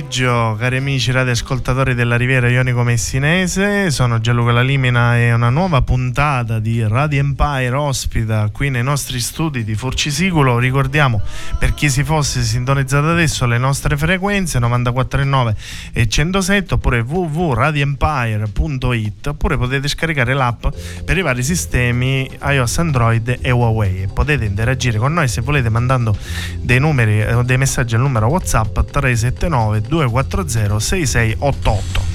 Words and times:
Pomeriggio 0.00 0.56
cari 0.58 0.78
amici 0.78 1.12
radioascoltatori 1.12 1.94
della 1.94 2.16
Riviera 2.16 2.48
Ionico 2.48 2.82
Messinese, 2.82 3.90
sono 3.90 4.18
Gianluca 4.18 4.50
Lalimina 4.50 5.18
e 5.18 5.34
una 5.34 5.50
nuova 5.50 5.82
puntata 5.82 6.58
di 6.58 6.82
Radio 6.86 7.20
Empire 7.20 7.74
ospita 7.74 8.48
qui 8.50 8.70
nei 8.70 8.82
nostri 8.82 9.20
studi 9.20 9.62
di 9.62 9.74
Forcisiculo. 9.74 10.58
Ricordiamo 10.58 11.20
per 11.58 11.74
chi 11.74 11.90
si 11.90 12.02
fosse 12.02 12.42
sintonizzato 12.42 13.08
adesso 13.08 13.44
le 13.44 13.58
nostre 13.58 13.98
frequenze 13.98 14.58
94.9 14.58 15.54
e 15.92 16.08
107 16.08 16.72
oppure 16.74 17.00
www.radioempire.it 17.00 19.26
oppure 19.26 19.58
potete 19.58 19.86
scaricare 19.86 20.32
l'app 20.32 20.66
per 21.04 21.18
i 21.18 21.22
vari 21.22 21.42
sistemi 21.42 22.26
iOS, 22.42 22.78
Android 22.78 23.36
e 23.40 23.50
Huawei. 23.50 24.08
Potete 24.12 24.44
interagire 24.46 24.98
con 24.98 25.12
noi 25.12 25.28
se 25.28 25.42
volete 25.42 25.68
mandando 25.68 26.16
dei 26.58 26.80
numeri 26.80 27.20
o 27.34 27.42
dei 27.42 27.58
messaggi 27.58 27.96
al 27.96 28.00
numero 28.00 28.28
WhatsApp 28.28 28.80
379 28.90 29.82
240 29.90 30.78
6688. 30.78 32.08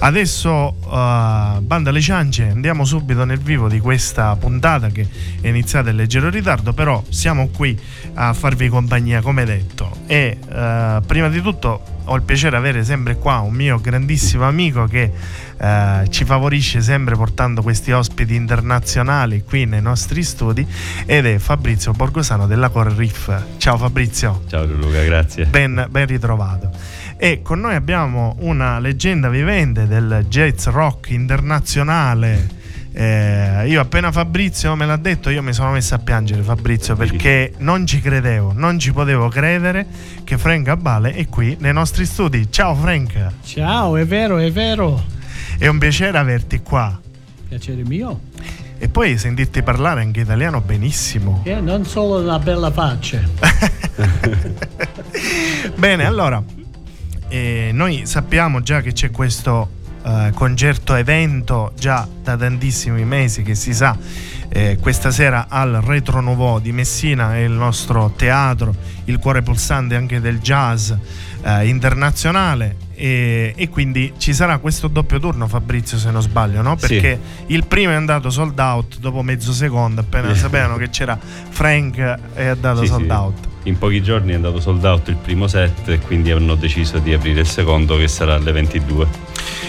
Adesso, 0.00 0.76
uh, 0.84 1.60
banda 1.60 1.90
alle 1.90 2.00
ciance, 2.00 2.44
andiamo 2.44 2.84
subito 2.84 3.24
nel 3.24 3.38
vivo 3.38 3.68
di 3.68 3.80
questa 3.80 4.34
puntata 4.36 4.88
che 4.88 5.06
è 5.40 5.48
iniziata 5.48 5.90
in 5.90 5.96
leggero 5.96 6.30
ritardo, 6.30 6.72
però 6.72 7.02
siamo 7.08 7.48
qui 7.48 7.78
a 8.14 8.32
farvi 8.32 8.68
compagnia, 8.68 9.20
come 9.20 9.44
detto. 9.44 9.90
E 10.06 10.38
uh, 10.40 11.04
prima 11.04 11.28
di 11.28 11.42
tutto 11.42 11.96
ho 12.04 12.14
il 12.16 12.22
piacere 12.22 12.50
di 12.50 12.56
avere 12.56 12.84
sempre 12.84 13.16
qua 13.16 13.38
un 13.38 13.52
mio 13.52 13.78
grandissimo 13.80 14.46
amico 14.46 14.86
che 14.86 15.12
uh, 15.58 16.06
ci 16.08 16.24
favorisce 16.24 16.80
sempre 16.80 17.16
portando 17.16 17.60
questi 17.60 17.92
ospiti 17.92 18.34
internazionali 18.34 19.42
qui 19.42 19.66
nei 19.66 19.82
nostri 19.82 20.22
studi 20.22 20.66
ed 21.04 21.26
è 21.26 21.38
Fabrizio 21.38 21.92
Borgosano 21.92 22.46
della 22.46 22.70
Core 22.70 22.94
Riff. 22.96 23.30
Ciao 23.58 23.76
Fabrizio. 23.76 24.44
Ciao 24.48 24.64
Luca, 24.64 25.02
grazie. 25.02 25.44
Ben, 25.46 25.86
ben 25.90 26.06
ritrovato. 26.06 26.70
E 27.20 27.42
con 27.42 27.58
noi 27.58 27.74
abbiamo 27.74 28.36
una 28.40 28.78
leggenda 28.78 29.28
vivente 29.28 29.88
del 29.88 30.26
jazz 30.28 30.66
rock 30.66 31.10
internazionale. 31.10 32.48
Eh, 32.92 33.64
io 33.66 33.80
appena 33.80 34.12
Fabrizio 34.12 34.76
me 34.76 34.86
l'ha 34.86 34.96
detto, 34.96 35.28
io 35.28 35.42
mi 35.42 35.52
sono 35.52 35.72
messo 35.72 35.96
a 35.96 35.98
piangere 35.98 36.42
Fabrizio 36.42 36.94
perché 36.94 37.54
non 37.58 37.86
ci 37.86 38.00
credevo, 38.00 38.52
non 38.54 38.78
ci 38.78 38.92
potevo 38.92 39.26
credere 39.28 39.84
che 40.22 40.38
Frank 40.38 40.68
Abale 40.68 41.12
è 41.12 41.26
qui 41.28 41.56
nei 41.58 41.72
nostri 41.72 42.06
studi. 42.06 42.52
Ciao 42.52 42.76
Frank, 42.76 43.32
Ciao, 43.44 43.96
è 43.96 44.06
vero, 44.06 44.38
è 44.38 44.52
vero. 44.52 45.02
è 45.58 45.66
un 45.66 45.78
piacere 45.78 46.16
averti 46.18 46.60
qua. 46.62 47.00
Piacere 47.48 47.82
mio. 47.84 48.20
E 48.78 48.88
poi 48.88 49.18
sentirti 49.18 49.64
parlare 49.64 50.02
anche 50.02 50.20
italiano 50.20 50.60
benissimo. 50.60 51.40
E 51.44 51.60
non 51.60 51.84
solo 51.84 52.22
la 52.22 52.38
bella 52.38 52.70
faccia. 52.70 53.18
Bene, 55.74 56.04
allora, 56.04 56.40
eh, 57.28 57.70
noi 57.72 58.06
sappiamo 58.06 58.60
già 58.60 58.80
che 58.80 58.92
c'è 58.92 59.10
questo 59.10 59.76
eh, 60.04 60.30
concerto 60.34 60.94
evento 60.94 61.72
già 61.78 62.06
da 62.22 62.36
tantissimi 62.36 63.04
mesi 63.04 63.42
che 63.42 63.54
si 63.54 63.74
sa 63.74 63.96
eh, 64.48 64.78
questa 64.80 65.10
sera 65.10 65.46
al 65.48 65.80
Retro 65.84 66.20
Nouveau 66.20 66.58
di 66.58 66.72
Messina 66.72 67.34
è 67.34 67.38
il 67.40 67.52
nostro 67.52 68.12
teatro, 68.16 68.74
il 69.04 69.18
cuore 69.18 69.42
pulsante 69.42 69.94
anche 69.94 70.20
del 70.20 70.38
jazz 70.38 70.90
eh, 71.42 71.66
internazionale 71.68 72.76
e, 72.94 73.52
e 73.54 73.68
quindi 73.68 74.14
ci 74.16 74.32
sarà 74.32 74.58
questo 74.58 74.88
doppio 74.88 75.20
turno 75.20 75.46
Fabrizio 75.46 75.98
se 75.98 76.10
non 76.10 76.22
sbaglio, 76.22 76.62
no? 76.62 76.76
Sì. 76.78 76.86
Perché 76.86 77.20
il 77.46 77.66
primo 77.66 77.92
è 77.92 77.94
andato 77.94 78.30
sold 78.30 78.58
out 78.58 78.98
dopo 78.98 79.22
mezzo 79.22 79.52
secondo, 79.52 80.00
appena 80.00 80.34
sapevano 80.34 80.76
che 80.76 80.88
c'era 80.88 81.18
Frank 81.50 81.96
è 82.34 82.46
andato 82.46 82.80
Sì, 82.80 82.86
sold 82.86 83.04
sì. 83.04 83.10
out. 83.10 83.48
In 83.68 83.76
pochi 83.76 84.02
giorni 84.02 84.32
è 84.32 84.34
andato 84.34 84.60
sold 84.60 84.82
out 84.82 85.08
il 85.08 85.16
primo 85.16 85.46
set 85.46 85.90
e 85.90 85.98
quindi 85.98 86.30
hanno 86.30 86.54
deciso 86.54 86.98
di 87.00 87.12
aprire 87.12 87.40
il 87.40 87.46
secondo 87.46 87.98
che 87.98 88.08
sarà 88.08 88.34
alle 88.34 88.50
22. 88.50 89.06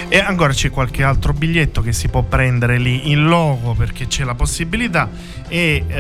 E 0.08 0.20
ancora 0.20 0.54
c'è 0.54 0.70
qualche 0.70 1.04
altro 1.04 1.34
biglietto 1.34 1.82
che 1.82 1.92
si 1.92 2.08
può 2.08 2.24
prendere 2.24 2.78
lì 2.78 3.12
in 3.12 3.26
logo 3.26 3.74
perché 3.74 4.08
c'è 4.08 4.24
la 4.24 4.36
possibilità. 4.36 5.10
E 5.50 5.84
eh, 5.86 5.94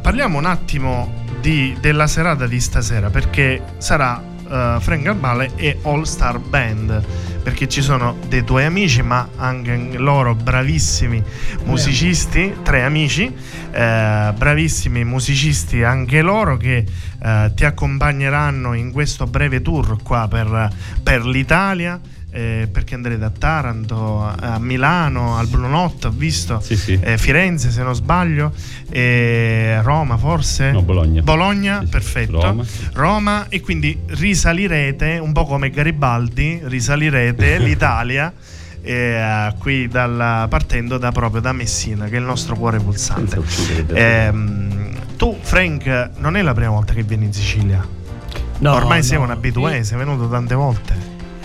parliamo 0.00 0.38
un 0.38 0.44
attimo 0.44 1.24
di- 1.40 1.76
della 1.80 2.06
serata 2.06 2.46
di 2.46 2.60
stasera 2.60 3.10
perché 3.10 3.60
sarà 3.78 4.22
eh, 4.48 4.76
Frank 4.78 5.06
Albale 5.08 5.50
e 5.56 5.78
All 5.82 6.02
Star 6.02 6.38
Band 6.38 7.04
perché 7.42 7.68
ci 7.68 7.82
sono 7.82 8.16
dei 8.28 8.44
tuoi 8.44 8.64
amici 8.64 9.02
ma 9.02 9.28
anche 9.36 9.98
loro 9.98 10.34
bravissimi 10.34 11.22
musicisti, 11.64 12.54
tre 12.62 12.82
amici, 12.82 13.32
eh, 13.70 14.32
bravissimi 14.36 15.04
musicisti 15.04 15.82
anche 15.82 16.22
loro 16.22 16.56
che 16.56 16.84
eh, 17.22 17.52
ti 17.54 17.64
accompagneranno 17.64 18.74
in 18.74 18.92
questo 18.92 19.26
breve 19.26 19.62
tour 19.62 20.02
qua 20.02 20.28
per, 20.28 20.70
per 21.02 21.26
l'Italia 21.26 22.00
eh, 22.34 22.66
perché 22.72 22.94
andrete 22.94 23.22
a 23.24 23.30
Taranto, 23.30 24.22
a 24.24 24.58
Milano, 24.58 25.36
al 25.36 25.46
Brunotto, 25.48 26.08
ho 26.08 26.10
visto, 26.10 26.60
Sì, 26.60 26.76
sì. 26.76 26.98
eh, 27.00 27.18
Firenze 27.18 27.70
se 27.70 27.82
non 27.82 27.94
sbaglio, 27.94 28.52
eh, 28.90 29.78
Roma 29.82 30.16
forse? 30.16 30.70
No, 30.72 30.80
Bologna. 30.82 31.20
Bologna, 31.22 31.80
Sì, 31.82 31.86
perfetto. 31.88 32.40
Roma. 32.40 32.64
Roma, 32.94 33.46
e 33.50 33.60
quindi 33.60 33.98
risalirete 34.06 35.18
un 35.20 35.32
po' 35.32 35.44
come 35.44 35.68
Garibaldi, 35.70 36.60
risalirete 36.64 37.58
l'Italia. 37.60 38.32
eh, 38.84 39.52
qui 39.58 39.86
dalla- 39.86 40.46
partendo 40.50 40.98
da 40.98 41.12
proprio 41.12 41.40
da 41.40 41.52
Messina 41.52 42.06
che 42.06 42.16
è 42.16 42.18
il 42.18 42.24
nostro 42.24 42.56
cuore 42.56 42.80
pulsante. 42.80 43.40
Ehm, 43.94 45.16
tu 45.16 45.38
Frank 45.40 46.10
non 46.18 46.36
è 46.36 46.42
la 46.42 46.52
prima 46.52 46.70
volta 46.70 46.92
che 46.92 47.02
vieni 47.04 47.26
in 47.26 47.32
Sicilia 47.32 47.86
No, 48.58 48.74
ormai 48.74 49.02
sei 49.04 49.18
no. 49.18 49.24
un 49.24 49.30
abitué 49.30 49.84
sei 49.84 49.98
venuto 49.98 50.28
tante 50.28 50.54
volte 50.56 50.94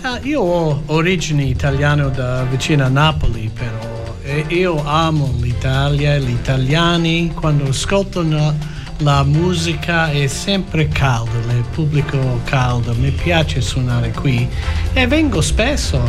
Ah, 0.08 0.20
io 0.24 0.40
ho 0.40 0.84
origini 0.86 1.50
italiane 1.50 2.10
da 2.12 2.44
vicino 2.44 2.86
a 2.86 2.88
Napoli, 2.88 3.52
però 3.54 4.16
e 4.24 4.46
io 4.48 4.82
amo 4.86 5.34
l'Italia, 5.42 6.18
gli 6.18 6.30
italiani. 6.30 7.34
Quando 7.34 7.68
ascoltano 7.68 8.58
la 9.00 9.24
musica 9.24 10.10
è 10.10 10.28
sempre 10.28 10.88
calda, 10.88 11.52
il 11.52 11.66
pubblico 11.72 12.40
caldo, 12.46 12.96
mi 12.96 13.12
piace 13.12 13.60
suonare 13.60 14.12
qui 14.12 14.48
e 14.94 15.08
vengo 15.08 15.42
spesso. 15.42 16.00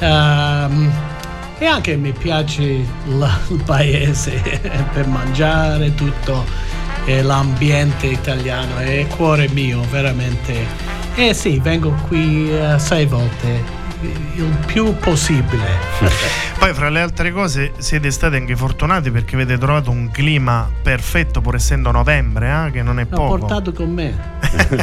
Um, 0.00 0.90
e 1.58 1.66
anche 1.66 1.96
mi 1.96 2.12
piace 2.12 2.82
la, 3.08 3.38
il 3.50 3.62
paese 3.62 4.40
per 4.90 5.06
mangiare 5.06 5.94
tutto 5.94 6.46
e 7.04 7.20
l'ambiente 7.20 8.06
italiano 8.06 8.78
è 8.78 9.06
cuore 9.06 9.50
mio 9.50 9.82
veramente 9.90 10.87
eh 11.18 11.34
sì 11.34 11.58
vengo 11.58 11.90
qui 12.06 12.48
uh, 12.48 12.78
sei 12.78 13.04
volte 13.06 13.86
il 14.00 14.56
più 14.66 14.94
possibile. 14.98 15.66
Poi 16.58 16.72
fra 16.72 16.88
le 16.88 17.00
altre 17.00 17.32
cose 17.32 17.72
siete 17.78 18.10
stati 18.12 18.36
anche 18.36 18.54
fortunati 18.54 19.10
perché 19.10 19.34
avete 19.34 19.58
trovato 19.58 19.90
un 19.90 20.10
clima 20.10 20.70
perfetto 20.82 21.40
pur 21.40 21.56
essendo 21.56 21.90
novembre, 21.90 22.66
eh, 22.66 22.70
che 22.70 22.82
non 22.82 23.00
è 23.00 23.06
L'ho 23.08 23.16
poco. 23.16 23.38
portato 23.38 23.72
con 23.72 23.92
me. 23.92 24.36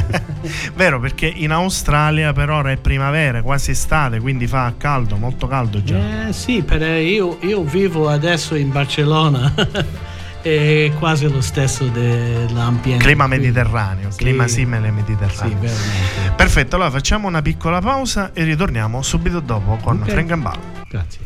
Vero, 0.75 0.99
perché 0.99 1.27
in 1.27 1.51
Australia 1.51 2.33
per 2.33 2.49
ora 2.49 2.71
è 2.71 2.77
primavera, 2.77 3.41
quasi 3.41 3.71
estate, 3.71 4.19
quindi 4.19 4.47
fa 4.47 4.73
caldo, 4.77 5.15
molto 5.15 5.47
caldo 5.47 5.81
già. 5.81 6.27
Eh 6.27 6.33
sì, 6.33 6.61
perché 6.63 6.85
io, 6.87 7.37
io 7.41 7.63
vivo 7.63 8.09
adesso 8.09 8.55
in 8.55 8.71
Barcellona. 8.71 9.53
è 10.45 10.91
quasi 10.99 11.27
lo 11.27 11.41
stesso 11.41 11.85
dell'ambiente. 11.85 13.03
Clima 13.03 13.25
mediterraneo, 13.25 14.11
Sì. 14.11 14.17
clima 14.19 14.47
simile 14.47 14.91
mediterraneo. 14.91 15.49
Sì, 15.49 15.55
veramente. 15.59 16.33
Perfetto, 16.35 16.75
allora 16.75 16.91
facciamo 16.91 17.27
una 17.27 17.41
piccola 17.41 17.81
pausa 17.81 18.29
e 18.31 18.43
ritorniamo 18.43 19.01
subito 19.01 19.39
dopo 19.39 19.77
con 19.81 20.01
Ok. 20.03 20.11
Frank 20.11 20.35
Ball. 20.35 20.59
Grazie. 20.87 21.19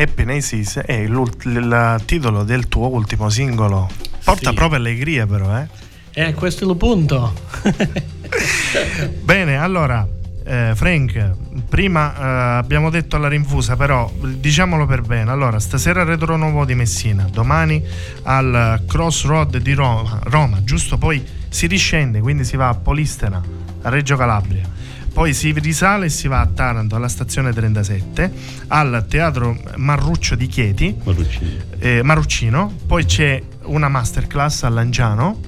Ecco, 0.00 0.12
Epenesis 0.12 0.78
è 0.78 0.92
il 0.92 2.02
titolo 2.06 2.42
del 2.42 2.68
tuo 2.68 2.88
ultimo 2.88 3.28
singolo. 3.28 3.88
Porta 4.24 4.48
sì. 4.48 4.54
proprio 4.54 4.78
allegria 4.78 5.26
però, 5.26 5.58
eh? 5.58 5.68
Eh, 6.12 6.32
questo 6.32 6.64
è 6.64 6.70
il 6.70 6.76
punto. 6.76 7.34
Bene, 9.22 9.58
allora, 9.58 10.06
eh, 10.44 10.72
Frank, 10.74 11.32
prima 11.68 12.14
eh, 12.14 12.58
abbiamo 12.58 12.88
detto 12.88 13.16
alla 13.16 13.28
rinfusa, 13.28 13.76
però 13.76 14.10
diciamolo 14.22 14.86
per 14.86 15.02
bene. 15.02 15.30
Allora, 15.30 15.58
stasera 15.58 16.02
Retro 16.02 16.36
Nuovo 16.36 16.64
di 16.64 16.74
Messina, 16.74 17.28
domani 17.30 17.84
al 18.22 18.82
Crossroad 18.86 19.58
di 19.58 19.74
Roma, 19.74 20.18
Roma, 20.24 20.64
giusto? 20.64 20.96
Poi 20.96 21.22
si 21.48 21.66
riscende, 21.66 22.20
quindi 22.20 22.44
si 22.44 22.56
va 22.56 22.68
a 22.68 22.74
Polistena, 22.74 23.42
a 23.82 23.88
Reggio 23.90 24.16
Calabria 24.16 24.78
poi 25.12 25.34
si 25.34 25.52
risale 25.52 26.06
e 26.06 26.08
si 26.08 26.28
va 26.28 26.40
a 26.40 26.46
Taranto 26.46 26.96
alla 26.96 27.08
stazione 27.08 27.52
37 27.52 28.32
al 28.68 29.06
teatro 29.08 29.58
Marruccio 29.76 30.34
di 30.34 30.46
Chieti 30.46 30.94
eh, 31.78 32.02
Marruccino 32.02 32.72
poi 32.86 33.04
c'è 33.04 33.42
una 33.64 33.88
masterclass 33.88 34.62
a 34.62 34.68
Lanciano 34.68 35.40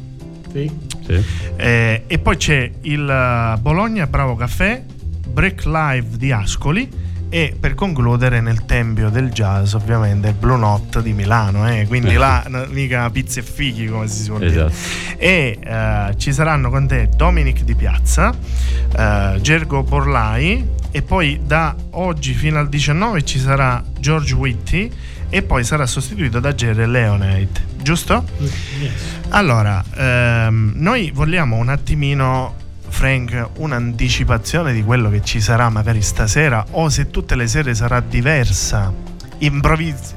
sì. 0.53 0.71
Sì. 1.05 1.25
Eh, 1.57 2.05
e 2.07 2.19
poi 2.19 2.37
c'è 2.37 2.71
il 2.83 3.59
Bologna 3.61 4.07
Bravo 4.07 4.37
Caffè 4.37 4.83
Break 5.29 5.65
Live 5.65 6.17
di 6.17 6.31
Ascoli 6.31 6.89
e 7.35 7.57
per 7.59 7.73
concludere 7.73 8.43
nel 8.43 8.67
Tempio 8.67 9.09
del 9.09 9.31
Jazz 9.31 9.73
ovviamente 9.73 10.29
il 10.29 10.35
Blue 10.35 10.59
Note 10.59 11.01
di 11.01 11.15
Milano 11.15 11.67
eh? 11.67 11.87
quindi 11.87 12.13
là 12.13 12.45
mica 12.69 13.09
pizze 13.09 13.41
e 13.41 13.43
fichi 13.43 13.87
come 13.87 14.07
si 14.07 14.25
suol 14.25 14.41
dire 14.41 14.67
esatto. 14.67 15.17
e 15.17 15.59
uh, 15.65 16.15
ci 16.19 16.31
saranno 16.31 16.69
con 16.69 16.87
te 16.87 17.09
Dominic 17.17 17.63
Di 17.63 17.75
Piazza 17.75 18.29
uh, 18.29 19.41
Gergo 19.41 19.83
Borlai 19.83 20.63
e 20.91 21.01
poi 21.01 21.41
da 21.43 21.75
oggi 21.93 22.35
fino 22.35 22.59
al 22.59 22.69
19 22.69 23.25
ci 23.25 23.39
sarà 23.39 23.83
George 23.99 24.35
Whitty 24.35 24.93
e 25.31 25.43
poi 25.43 25.65
sarà 25.65 25.87
sostituito 25.87 26.39
da 26.39 26.53
Jerry 26.53 26.85
Leonate 26.85 27.65
giusto? 27.81 28.27
Yes. 28.37 28.93
allora 29.31 29.83
ehm, 29.97 30.73
noi 30.75 31.11
vogliamo 31.15 31.57
un 31.57 31.71
attimino 31.71 32.61
Frank 32.93 33.49
un'anticipazione 33.57 34.73
di 34.73 34.85
quello 34.85 35.09
che 35.11 35.23
ci 35.25 35.41
sarà 35.41 35.69
magari 35.71 36.03
stasera 36.03 36.65
o 36.73 36.89
se 36.89 37.11
tutte 37.11 37.35
le 37.35 37.49
sere 37.49 37.75
sarà 37.75 38.01
diversa? 38.01 38.93
Improvvis- 39.39 40.15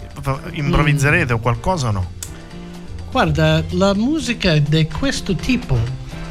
improvviserete 0.51 1.33
mm. 1.33 1.35
o 1.35 1.39
qualcosa 1.39 1.87
o 1.87 1.91
no? 1.91 2.11
Guarda, 3.09 3.63
la 3.69 3.95
musica 3.95 4.57
di 4.59 4.87
questo 4.87 5.35
tipo 5.35 5.79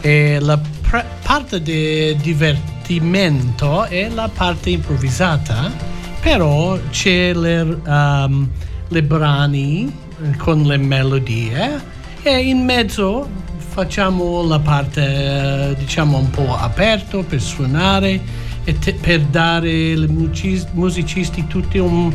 è 0.00 0.38
la 0.38 0.60
pre- 0.82 1.06
parte 1.22 1.62
di 1.62 2.14
divertimento 2.20 3.86
e 3.86 4.10
la 4.10 4.28
parte 4.32 4.70
improvvisata, 4.70 5.72
però 6.20 6.78
c'è 6.90 7.32
le, 7.32 7.80
um, 7.84 8.48
le 8.88 9.02
brani 9.02 9.92
con 10.36 10.62
le 10.62 10.76
melodie 10.76 11.82
e 12.22 12.38
in 12.38 12.64
mezzo 12.64 13.28
facciamo 13.74 14.46
la 14.46 14.60
parte 14.60 15.02
eh, 15.02 15.74
diciamo 15.76 16.16
un 16.16 16.30
po' 16.30 16.56
aperto 16.56 17.24
per 17.24 17.40
suonare 17.40 18.20
e 18.62 18.78
te, 18.78 18.94
per 18.94 19.20
dare 19.22 19.68
ai 19.68 20.06
musicisti 20.06 21.48
tutti 21.48 21.78
un 21.78 22.14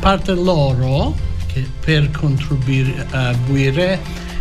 parte 0.00 0.32
loro 0.32 1.14
che 1.46 1.68
per 1.84 2.10
contribuire 2.10 3.06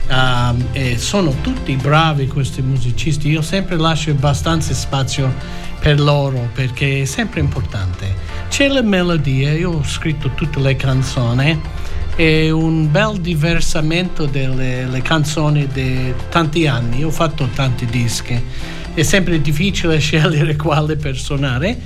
um, 0.07 0.67
e 0.71 0.97
sono 0.97 1.33
tutti 1.41 1.75
bravi 1.75 2.27
questi 2.27 2.61
musicisti. 2.61 3.27
Io 3.27 3.41
sempre 3.41 3.75
lascio 3.75 4.11
abbastanza 4.11 4.73
spazio 4.73 5.33
per 5.81 5.99
loro 5.99 6.47
perché 6.53 7.01
è 7.01 7.05
sempre 7.05 7.41
importante. 7.41 8.15
C'è 8.47 8.69
la 8.69 8.81
melodia 8.81 9.51
io 9.51 9.71
ho 9.71 9.83
scritto 9.83 10.29
tutte 10.33 10.61
le 10.61 10.77
canzoni 10.77 11.61
è 12.17 12.49
un 12.49 12.89
bel 12.89 13.21
diversamento 13.21 14.25
delle 14.25 15.03
canzoni 15.03 15.67
di 15.67 16.11
tanti 16.29 16.65
anni. 16.65 17.03
Ho 17.03 17.11
fatto 17.11 17.47
tanti 17.53 17.85
dischi. 17.85 18.43
È 18.95 19.03
sempre 19.03 19.39
difficile 19.39 19.99
scegliere 20.01 20.55
quale 20.55 20.95
per 20.95 21.15
suonare, 21.15 21.79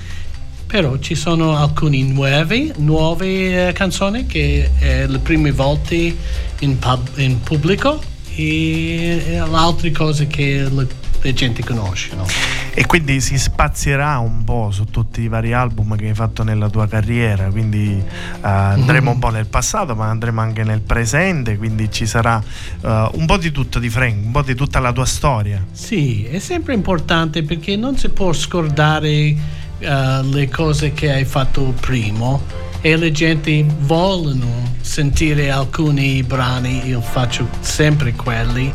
però 0.66 0.98
ci 1.00 1.16
sono 1.16 1.58
alcuni 1.58 2.04
nuovi, 2.04 2.72
nuove 2.78 3.68
eh, 3.68 3.74
canzoni 3.74 4.26
che 4.26 4.72
è 4.80 5.06
le 5.06 5.20
prime 5.20 5.52
volte 5.52 6.16
in, 6.60 6.80
pub, 6.80 7.10
in 7.18 7.42
pubblico 7.42 8.02
e, 8.34 9.38
altre 9.52 9.92
cose 9.92 10.28
che 10.28 10.66
la 10.72 11.34
gente 11.34 11.62
conosce. 11.62 12.16
No? 12.16 12.61
E 12.74 12.86
quindi 12.86 13.20
si 13.20 13.38
spazierà 13.38 14.18
un 14.20 14.46
po' 14.46 14.70
su 14.72 14.86
tutti 14.86 15.22
i 15.22 15.28
vari 15.28 15.52
album 15.52 15.96
che 15.98 16.08
hai 16.08 16.14
fatto 16.14 16.42
nella 16.44 16.70
tua 16.70 16.88
carriera, 16.88 17.50
quindi 17.50 18.02
uh, 18.02 18.40
andremo 18.40 19.08
mm-hmm. 19.08 19.14
un 19.14 19.20
po' 19.20 19.30
nel 19.30 19.46
passato, 19.48 19.94
ma 19.94 20.08
andremo 20.08 20.40
anche 20.40 20.64
nel 20.64 20.80
presente, 20.80 21.58
quindi 21.58 21.92
ci 21.92 22.06
sarà 22.06 22.42
uh, 22.82 22.88
un 22.88 23.26
po' 23.26 23.36
di 23.36 23.52
tutto 23.52 23.78
di 23.78 23.90
Frank, 23.90 24.16
un 24.24 24.32
po' 24.32 24.42
di 24.42 24.56
tutta 24.56 24.80
la 24.80 24.94
tua 24.94 25.06
storia. 25.06 25.66
Sì, 25.72 26.24
è 26.24 26.40
sempre 26.40 26.74
importante 26.74 27.44
perché 27.44 27.76
non 27.76 27.98
si 27.98 28.08
può 28.08 28.32
scordare 28.32 29.36
uh, 29.80 30.24
le 30.30 30.48
cose 30.50 30.94
che 30.94 31.12
hai 31.12 31.26
fatto 31.26 31.74
prima 31.78 32.40
e 32.80 32.96
le 32.96 33.12
gente 33.12 33.66
vogliono 33.80 34.76
sentire 34.80 35.52
alcuni 35.52 36.24
brani, 36.24 36.88
io 36.88 37.02
faccio 37.02 37.48
sempre 37.60 38.14
quelli, 38.14 38.72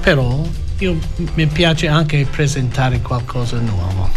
però 0.00 0.46
io, 0.82 0.98
mi 1.34 1.46
piace 1.46 1.86
anche 1.86 2.26
presentare 2.28 3.00
qualcosa 3.00 3.56
di 3.56 3.66
nuovo. 3.66 4.10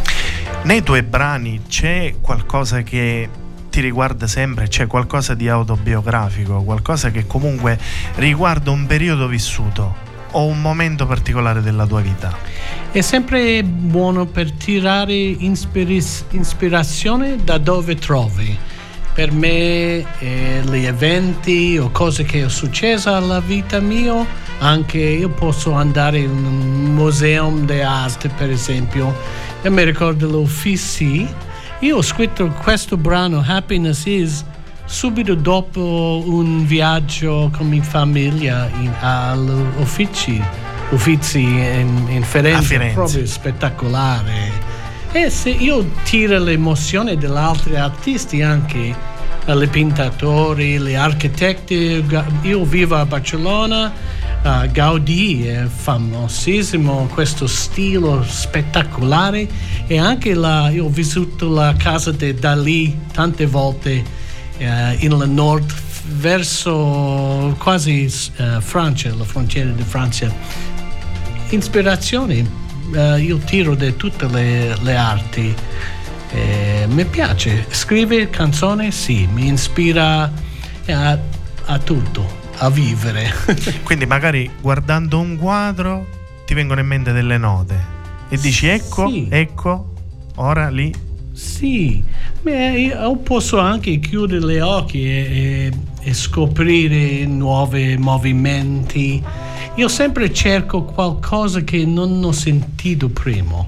Nei 0.63 0.81
tuoi 0.81 1.03
brani 1.03 1.62
c'è 1.67 2.15
qualcosa 2.19 2.81
che 2.81 3.29
ti 3.69 3.81
riguarda 3.81 4.25
sempre, 4.25 4.67
c'è 4.67 4.88
qualcosa 4.88 5.36
di 5.36 5.48
autobiografico, 5.48 6.63
qualcosa 6.63 7.12
che 7.12 7.27
comunque 7.27 7.77
riguarda 8.15 8.72
un 8.72 8.88
periodo 8.88 9.27
vissuto 9.27 10.03
o 10.31 10.45
un 10.45 10.60
momento 10.60 11.05
particolare 11.05 11.62
della 11.62 11.86
tua 11.86 12.01
vita? 12.01 12.36
È 12.91 13.01
sempre 13.01 13.63
buono 13.63 14.25
per 14.25 14.51
tirare 14.51 15.13
ispiris- 15.13 16.25
ispirazione 16.31 17.38
da 17.43 17.57
dove 17.60 17.95
trovi. 17.95 18.57
Per 19.13 19.31
me 19.31 20.03
eh, 20.19 20.62
gli 20.65 20.86
eventi 20.86 21.77
o 21.77 21.89
cose 21.91 22.24
che 22.24 22.39
sono 22.39 22.50
successe 22.50 23.07
alla 23.07 23.39
vita 23.39 23.79
mia 23.79 24.25
anche 24.59 24.97
io 24.97 25.29
posso 25.29 25.74
andare 25.74 26.19
in 26.19 26.29
un 26.29 26.93
museo 26.93 27.51
di 27.63 27.81
arte 27.81 28.29
per 28.29 28.50
esempio 28.50 29.15
e 29.62 29.69
mi 29.69 29.83
ricordo 29.83 30.27
l'Uffici 30.27 31.27
io 31.79 31.97
ho 31.97 32.01
scritto 32.01 32.47
questo 32.62 32.97
brano 32.97 33.43
Happiness 33.45 34.05
Is 34.05 34.45
subito 34.85 35.35
dopo 35.35 36.24
un 36.25 36.65
viaggio 36.65 37.51
con 37.55 37.67
mia 37.67 37.83
famiglia 37.83 38.69
all'Uffici 39.01 40.41
Uffizi 40.91 41.41
in, 41.41 42.05
in 42.09 42.24
Firenze, 42.24 42.63
Firenze, 42.63 42.93
proprio 42.93 43.25
spettacolare. 43.25 44.51
E 45.12 45.29
se 45.29 45.50
io 45.50 45.89
tiro 46.03 46.38
l'emozione 46.38 47.17
degli 47.17 47.35
altri 47.35 47.75
artisti 47.75 48.41
anche 48.41 48.95
gli 49.45 49.67
pintatori, 49.67 50.79
gli 50.79 50.93
architetti 50.93 52.03
io 52.41 52.63
vivo 52.65 52.95
a 52.95 53.05
Barcellona 53.05 53.91
uh, 54.46 54.72
Gaudì 54.72 55.46
è 55.48 55.66
famosissimo, 55.66 57.10
questo 57.12 57.48
stile 57.48 58.24
spettacolare 58.28 59.48
e 59.88 59.98
anche 59.98 60.34
la, 60.36 60.70
io 60.70 60.86
ho 60.86 60.90
vissuto 60.90 61.50
la 61.50 61.74
casa 61.75 62.12
di 62.12 62.34
Dalì 62.36 62.98
tante 63.12 63.48
volte 63.48 64.04
uh, 64.60 64.64
in 65.00 65.18
nord 65.34 65.74
verso 66.18 67.56
quasi 67.58 68.12
uh, 68.38 68.62
Francia, 68.62 69.14
la 69.16 69.24
frontiera 69.24 69.72
di 69.72 69.84
Francia. 69.84 70.32
Ispirazioni, 71.50 72.48
uh, 72.92 73.16
io 73.16 73.38
tiro 73.38 73.75
da 73.75 73.92
tutte 73.92 74.28
le, 74.28 74.78
le 74.82 74.96
arti. 74.96 75.56
Eh, 76.32 76.86
mi 76.90 77.06
piace, 77.06 77.66
scrivere 77.70 78.30
canzoni 78.30 78.92
sì, 78.92 79.25
mi 79.32 79.54
ispira 79.54 80.30
a, 80.88 81.18
a 81.66 81.80
tutto 81.80 82.44
a 82.57 82.69
vivere. 82.69 83.33
Quindi 83.83 84.05
magari 84.05 84.50
guardando 84.62 85.19
un 85.19 85.38
quadro 85.38 86.07
ti 86.45 86.53
vengono 86.53 86.79
in 86.79 86.88
mente 86.88 87.12
delle 87.12 87.38
note 87.38 87.93
e 88.29 88.38
dici 88.38 88.67
ecco, 88.67 89.09
sì. 89.09 89.27
ecco, 89.29 89.93
ora 90.35 90.69
lì. 90.69 90.93
Sì, 91.33 92.01
Beh, 92.45 92.79
io 92.79 93.15
posso 93.17 93.57
anche 93.57 94.00
chiudere 94.00 94.53
gli 94.53 94.59
occhi 94.59 95.03
e, 95.03 95.09
e, 95.09 95.71
e 96.00 96.13
scoprire 96.13 97.25
nuovi 97.25 97.97
movimenti. 97.97 99.19
Io 99.74 99.88
sempre 99.88 100.31
cerco 100.31 100.83
qualcosa 100.83 101.62
che 101.62 101.83
non 101.85 102.24
ho 102.24 102.31
sentito 102.31 103.09
prima. 103.09 103.65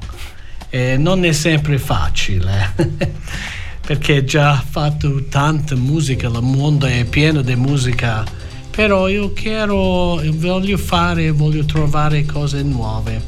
E 0.69 0.95
non 0.95 1.25
è 1.25 1.31
sempre 1.31 1.79
facile. 1.79 2.75
perché 3.81 4.23
già 4.25 4.53
fatto 4.55 5.23
tanta 5.27 5.75
musica, 5.75 6.27
il 6.27 6.39
mondo 6.43 6.85
è 6.85 7.03
pieno 7.05 7.41
di 7.41 7.55
musica 7.55 8.23
però 8.77 9.07
io 9.07 9.31
quero, 9.31 10.21
voglio 10.33 10.77
fare, 10.77 11.31
voglio 11.31 11.65
trovare 11.65 12.25
cose 12.25 12.61
nuove. 12.61 13.19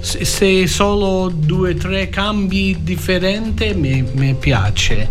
se 0.00 0.66
solo 0.66 1.30
due 1.34 1.70
o 1.70 1.74
tre 1.74 2.10
cambi 2.10 2.76
differenti 2.82 3.72
mi, 3.72 4.06
mi 4.12 4.34
piace 4.34 5.08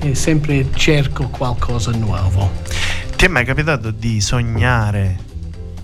e 0.00 0.14
sempre 0.14 0.66
cerco 0.74 1.28
qualcosa 1.28 1.92
nuovo. 1.92 2.50
Ti 3.16 3.24
è 3.24 3.28
mai 3.28 3.46
capitato 3.46 3.90
di 3.90 4.20
sognare 4.20 5.16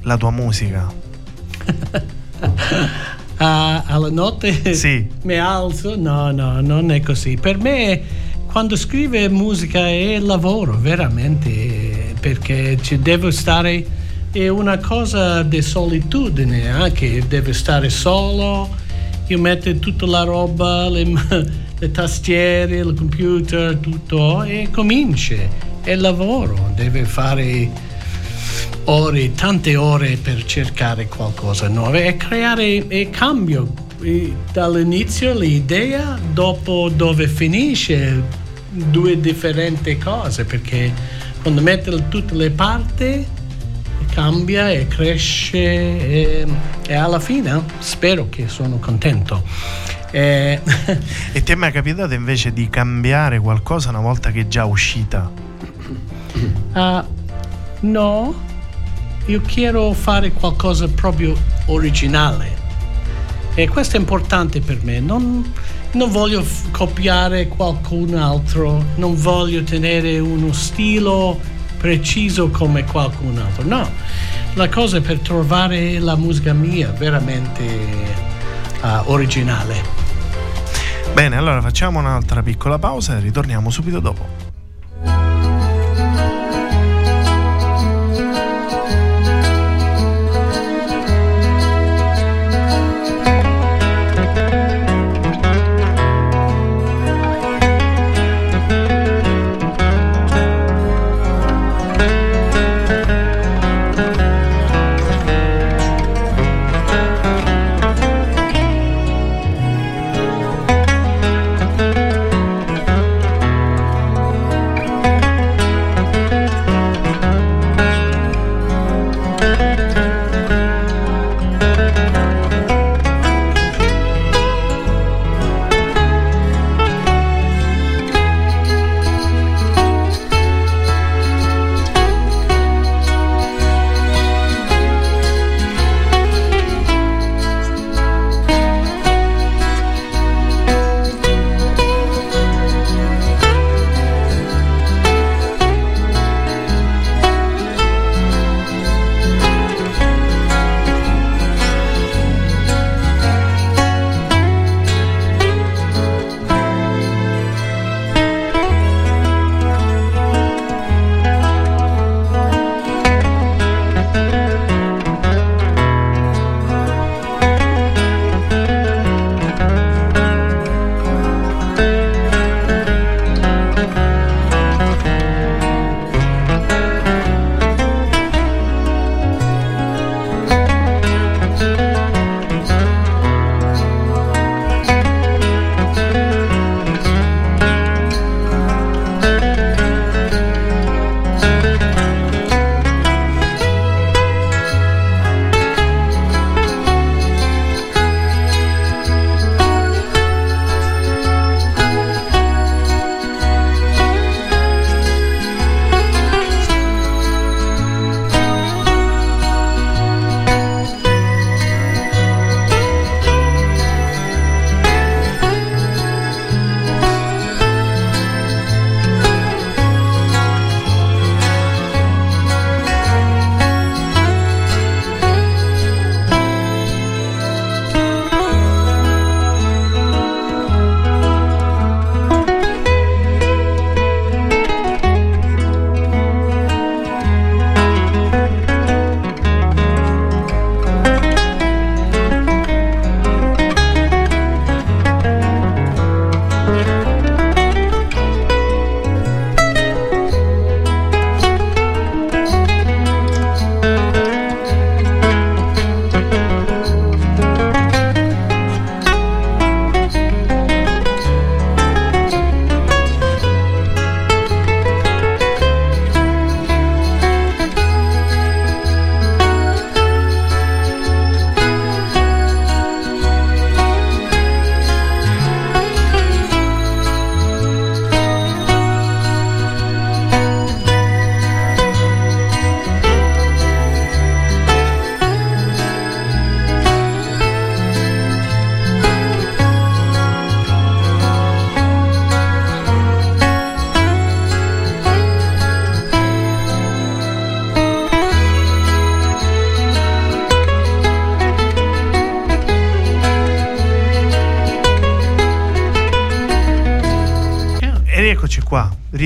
la 0.02 0.18
tua 0.18 0.30
musica? 0.30 0.92
ah, 3.38 3.82
alla 3.86 4.10
notte 4.10 4.74
sì. 4.74 5.08
mi 5.22 5.38
alzo? 5.38 5.96
No, 5.96 6.32
no, 6.32 6.60
non 6.60 6.90
è 6.90 7.00
così. 7.00 7.38
Per 7.40 7.56
me 7.56 8.02
quando 8.46 8.76
scrive 8.76 9.30
musica 9.30 9.86
è 9.86 10.18
lavoro, 10.18 10.76
veramente, 10.78 12.05
perché 12.26 12.76
ci 12.82 12.98
devo 12.98 13.30
stare 13.30 13.86
è 14.32 14.48
una 14.48 14.78
cosa 14.78 15.44
di 15.44 15.62
solitudine 15.62 16.68
anche, 16.68 17.22
deve 17.28 17.52
stare 17.52 17.88
solo, 17.88 18.68
io 19.28 19.38
metto 19.38 19.72
tutta 19.76 20.06
la 20.06 20.24
roba, 20.24 20.88
le, 20.88 21.04
le 21.78 21.90
tastiere, 21.92 22.78
il 22.78 22.94
computer, 22.94 23.76
tutto 23.76 24.42
e 24.42 24.68
comincia. 24.72 25.36
È 25.82 25.94
lavoro, 25.94 26.72
deve 26.74 27.04
fare 27.04 27.70
ore, 28.86 29.32
tante 29.34 29.76
ore 29.76 30.18
per 30.20 30.44
cercare 30.46 31.06
qualcosa 31.06 31.68
nuovo 31.68 31.96
e 31.96 32.16
creare 32.16 32.88
e 32.88 33.08
cambio 33.08 33.72
e 34.02 34.34
dall'inizio 34.52 35.32
l'idea, 35.32 36.18
dopo 36.32 36.90
dove 36.92 37.28
finisce 37.28 38.20
due 38.68 39.18
differenti 39.20 39.96
cose 39.96 40.44
perché 40.44 41.24
quando 41.46 41.62
metto 41.62 42.08
tutte 42.08 42.34
le 42.34 42.50
parti 42.50 43.24
cambia 44.10 44.68
e 44.68 44.88
cresce 44.88 45.58
e, 45.58 46.46
e 46.88 46.94
alla 46.94 47.20
fine 47.20 47.62
spero 47.78 48.28
che 48.28 48.48
sono 48.48 48.80
contento. 48.80 49.44
E... 50.10 50.60
e 51.30 51.42
ti 51.44 51.52
è 51.52 51.54
mai 51.54 51.70
capitato 51.70 52.14
invece 52.14 52.52
di 52.52 52.68
cambiare 52.68 53.38
qualcosa 53.38 53.90
una 53.90 54.00
volta 54.00 54.32
che 54.32 54.40
è 54.40 54.48
già 54.48 54.64
uscita? 54.64 55.30
Uh, 56.72 57.04
no, 57.86 58.34
io 59.26 59.40
quiero 59.42 59.92
fare 59.92 60.32
qualcosa 60.32 60.88
proprio 60.88 61.36
originale 61.66 62.56
e 63.54 63.68
questo 63.68 63.96
è 63.96 64.00
importante 64.00 64.60
per 64.60 64.80
me. 64.82 64.98
Non, 64.98 65.52
non 65.96 66.10
voglio 66.10 66.44
copiare 66.72 67.48
qualcun 67.48 68.14
altro, 68.14 68.84
non 68.96 69.16
voglio 69.16 69.62
tenere 69.64 70.18
uno 70.18 70.52
stile 70.52 71.36
preciso 71.78 72.50
come 72.50 72.84
qualcun 72.84 73.38
altro. 73.38 73.64
No, 73.64 73.90
la 74.54 74.68
cosa 74.68 74.98
è 74.98 75.00
per 75.00 75.20
trovare 75.20 75.98
la 75.98 76.14
musica 76.14 76.52
mia 76.52 76.90
veramente 76.90 77.64
uh, 78.82 79.10
originale. 79.10 80.04
Bene, 81.14 81.36
allora 81.36 81.62
facciamo 81.62 81.98
un'altra 81.98 82.42
piccola 82.42 82.78
pausa 82.78 83.16
e 83.16 83.20
ritorniamo 83.20 83.70
subito 83.70 83.98
dopo. 83.98 84.45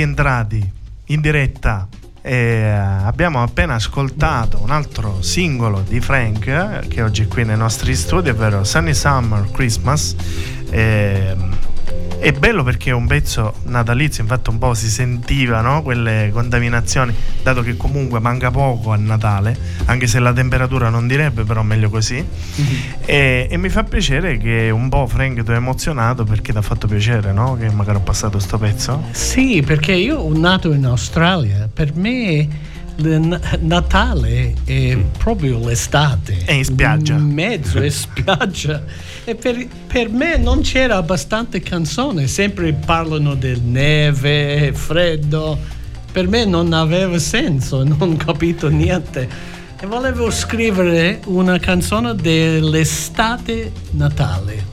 Rientrati 0.00 0.72
in 1.06 1.20
diretta. 1.20 1.86
E 2.22 2.62
abbiamo 2.64 3.42
appena 3.42 3.74
ascoltato 3.74 4.60
un 4.62 4.70
altro 4.70 5.22
singolo 5.22 5.82
di 5.86 6.00
Frank 6.00 6.86
che 6.88 7.02
oggi 7.02 7.22
è 7.22 7.28
qui 7.28 7.44
nei 7.44 7.56
nostri 7.56 7.94
studi, 7.94 8.28
ovvero 8.28 8.64
Sunny 8.64 8.94
Summer 8.94 9.50
Christmas. 9.50 10.14
E, 10.70 11.36
è 12.20 12.33
bello 12.33 12.62
perché 12.62 12.90
è 12.90 12.92
un 12.92 13.06
pezzo 13.06 13.54
natalizio, 13.64 14.22
infatti 14.22 14.50
un 14.50 14.59
po' 14.59 14.74
si 14.74 14.90
sentiva 14.90 15.62
no? 15.62 15.83
quelle 15.83 16.30
contaminazioni, 16.33 17.14
dato 17.42 17.62
che 17.62 17.76
comunque 17.78 18.20
manca 18.20 18.50
poco 18.50 18.92
a 18.92 18.96
Natale, 18.96 19.56
anche 19.87 20.06
se 20.06 20.18
la 20.18 20.33
temperatura 20.33 20.90
non 20.90 21.06
direbbe, 21.06 21.44
però 21.44 21.62
meglio 21.62 21.88
così. 21.88 22.16
Mm-hmm. 22.16 22.76
E, 23.06 23.48
e, 23.50 23.56
mi 23.56 23.70
fa 23.70 23.85
piacere 23.85 24.37
che 24.37 24.68
un 24.68 24.90
po' 24.90 25.06
Frank 25.06 25.42
ti 25.42 25.50
ha 25.50 25.54
emozionato 25.54 26.24
perché 26.24 26.52
ti 26.52 26.59
ha 26.59 26.62
fatto 26.62 26.87
piacere 26.87 27.33
no? 27.33 27.56
che 27.56 27.70
magari 27.70 27.96
ho 27.96 28.02
passato 28.02 28.33
questo 28.33 28.59
pezzo. 28.59 29.02
Sì, 29.12 29.62
perché 29.64 29.92
io 29.92 30.18
sono 30.20 30.38
nato 30.38 30.72
in 30.72 30.85
Australia, 30.85 31.70
per 31.72 31.94
me 31.94 32.46
Natale 32.96 34.55
è 34.64 34.96
proprio 35.16 35.59
l'estate. 35.59 36.44
È 36.44 36.53
in 36.53 36.64
spiaggia. 36.64 37.14
In 37.14 37.33
mezzo 37.33 37.81
è 37.81 37.88
spiaggia. 37.90 38.83
E 39.24 39.35
per, 39.35 39.66
per, 39.87 40.09
me 40.11 40.37
non 40.37 40.61
c'era 40.61 40.96
abbastanza 40.96 41.59
canzone, 41.61 42.26
sempre 42.26 42.72
parlano 42.72 43.35
del 43.35 43.61
neve, 43.61 44.72
freddo. 44.74 45.59
Per 46.12 46.29
me 46.29 46.44
non 46.44 46.72
aveva 46.72 47.18
senso, 47.18 47.83
non 47.85 47.96
ho 48.00 48.16
capito 48.16 48.68
niente. 48.68 49.29
E 49.81 49.87
volevo 49.87 50.31
scrivere 50.31 51.20
una 51.26 51.59
canzone 51.59 52.14
dell'estate 52.14 53.72
natale. 53.92 54.69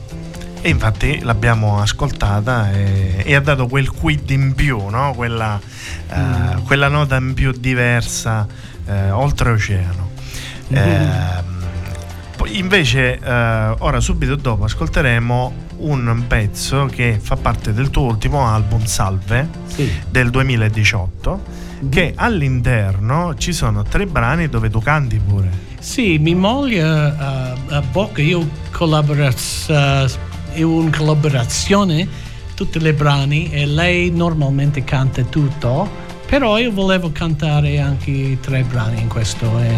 E 0.67 0.69
infatti 0.69 1.21
l'abbiamo 1.21 1.80
ascoltata 1.80 2.73
e, 2.73 3.23
e 3.23 3.36
ha 3.36 3.39
dato 3.39 3.67
quel 3.67 3.89
quid 3.89 4.30
in 4.32 4.53
più, 4.53 4.88
no? 4.88 5.13
quella, 5.15 5.58
mm. 5.58 6.58
uh, 6.58 6.63
quella, 6.63 6.89
nota 6.89 7.15
in 7.15 7.34
più 7.34 7.53
diversa 7.53 8.45
uh, 8.86 8.91
oltreoceano. 9.13 10.10
Mm. 10.73 11.08
Uh, 12.38 12.45
invece, 12.47 13.17
ora 13.77 14.01
subito 14.01 14.36
dopo 14.36 14.65
ascolteremo 14.65 15.53
un 15.77 16.23
pezzo 16.27 16.86
che 16.88 17.17
fa 17.21 17.38
parte 17.38 17.71
del 17.71 17.89
tuo 17.89 18.03
ultimo 18.03 18.45
album, 18.45 18.84
Salve, 18.84 19.47
sì. 19.67 19.89
del 20.10 20.30
2018, 20.32 21.43
mm. 21.86 21.89
che 21.89 22.12
all'interno 22.13 23.36
ci 23.38 23.53
sono 23.53 23.84
tre 23.84 24.06
brani 24.06 24.49
dove 24.49 24.69
tu 24.69 24.82
canti 24.82 25.17
pure. 25.17 25.49
Sì, 25.80 26.17
mi 26.17 26.36
moglie 26.36 26.82
a 26.82 27.82
bocca, 27.89 28.21
io 28.21 28.45
collaboro 28.71 29.32
è 30.57 30.63
una 30.63 30.89
collaborazione 30.95 32.07
tutti 32.55 32.79
i 32.83 32.93
brani 32.93 33.51
e 33.51 33.67
lei 33.67 34.09
normalmente 34.09 34.83
canta 34.83 35.21
tutto 35.23 35.87
però 36.25 36.57
io 36.57 36.71
volevo 36.71 37.11
cantare 37.11 37.79
anche 37.79 38.39
tre 38.41 38.63
brani 38.63 39.01
in 39.01 39.07
questo 39.07 39.59
e 39.59 39.71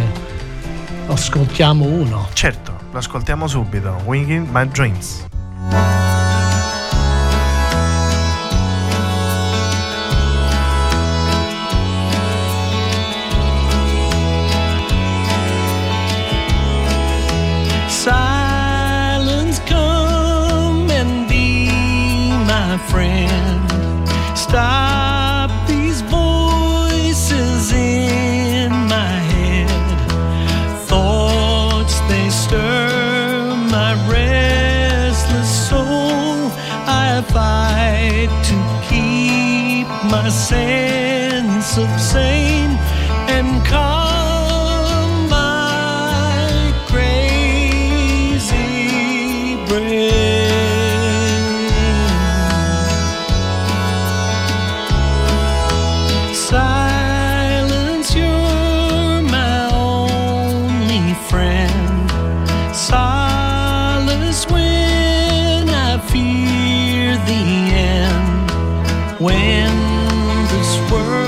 ascoltiamo 1.07 1.85
uno. 1.85 2.29
Certo 2.33 2.77
lo 2.91 2.97
ascoltiamo 2.97 3.47
subito 3.47 3.99
Winging 4.05 4.47
My 4.51 4.67
Dreams 4.69 5.27
When 69.19 69.35
that 70.47 70.89
world 70.89 71.18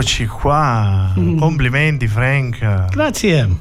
eccoci 0.00 0.26
qua, 0.26 1.12
mm. 1.18 1.36
complimenti 1.36 2.08
Frank. 2.08 2.86
Grazie. 2.88 3.58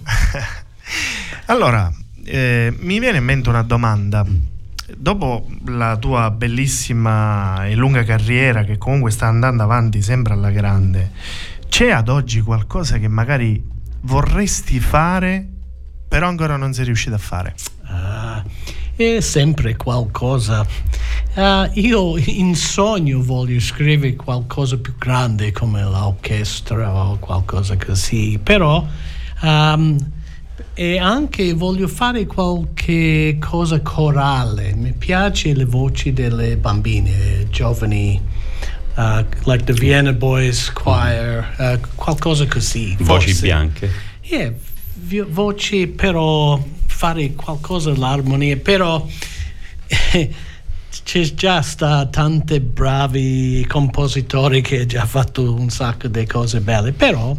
allora, 1.48 1.92
eh, 2.24 2.74
mi 2.80 2.98
viene 2.98 3.18
in 3.18 3.26
mente 3.26 3.50
una 3.50 3.62
domanda. 3.62 4.26
Dopo 4.96 5.50
la 5.66 5.98
tua 5.98 6.32
bellissima 6.32 7.66
e 7.66 7.76
lunga 7.76 8.06
carriera 8.06 8.64
che 8.64 8.78
comunque 8.78 9.12
sta 9.12 9.28
andando 9.28 9.64
avanti 9.64 10.02
sempre 10.02 10.32
alla 10.32 10.50
grande, 10.50 11.12
c'è 11.68 11.90
ad 11.90 12.08
oggi 12.08 12.40
qualcosa 12.40 12.98
che 13.00 13.10
magari 13.10 13.62
vorresti 14.04 14.80
fare 14.80 15.46
però 16.08 16.30
ancora 16.30 16.56
non 16.56 16.74
sei 16.74 16.86
riuscito 16.86 17.16
a 17.16 17.20
fare? 17.20 17.54
Uh, 17.84 18.42
è 18.96 19.20
sempre 19.20 19.76
qualcosa. 19.76 20.66
Uh, 21.40 21.70
io 21.76 22.18
in 22.18 22.54
sogno 22.54 23.24
voglio 23.24 23.62
scrivere 23.62 24.14
qualcosa 24.18 24.76
più 24.78 24.98
grande 24.98 25.54
come 25.54 25.82
l'orchestra 25.82 26.92
o 26.94 27.18
qualcosa 27.18 27.78
così, 27.78 28.38
però 28.44 28.86
um, 29.42 29.98
e 30.74 30.98
anche 31.00 31.54
voglio 31.54 31.88
fare 31.88 32.26
qualche 32.26 33.38
cosa 33.40 33.80
corale. 33.80 34.74
Mi 34.76 34.92
piace 34.92 35.54
le 35.54 35.64
voci 35.64 36.12
delle 36.12 36.58
bambine, 36.58 37.48
giovani. 37.50 38.22
Uh, 38.98 39.24
like 39.46 39.64
the 39.64 39.72
Vienna 39.72 40.12
Boys 40.12 40.70
Choir, 40.74 41.56
uh, 41.58 41.80
qualcosa 41.96 42.48
così. 42.48 42.98
Voci 43.00 43.28
forse. 43.28 43.42
bianche. 43.42 43.90
Yeah, 44.24 44.52
voci 45.30 45.88
però 45.88 46.62
fare 46.86 47.34
qualcosa 47.34 47.96
l'armonia, 47.96 48.58
però 48.58 49.08
c'è 51.04 51.22
già 51.34 51.62
sta 51.62 52.06
tanti 52.08 52.60
bravi 52.60 53.66
compositori 53.68 54.62
che 54.62 54.78
hanno 54.78 54.86
già 54.86 55.06
fatto 55.06 55.54
un 55.54 55.70
sacco 55.70 56.08
di 56.08 56.26
cose 56.26 56.60
belle, 56.62 56.92
però 56.92 57.36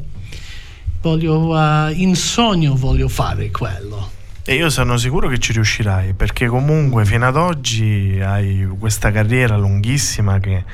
voglio, 1.01 1.49
uh, 1.49 1.91
in 1.93 2.15
sogno 2.17 2.75
voglio 2.75 3.09
fare 3.09 3.51
quello. 3.51 4.19
E 4.45 4.55
io 4.55 4.71
sono 4.71 4.97
sicuro 4.97 5.29
che 5.29 5.39
ci 5.39 5.53
riuscirai, 5.53 6.15
perché 6.15 6.47
comunque 6.47 7.05
fino 7.05 7.27
ad 7.27 7.37
oggi 7.37 8.19
hai 8.21 8.67
questa 8.79 9.11
carriera 9.11 9.57
lunghissima 9.57 10.41
che 10.41 10.65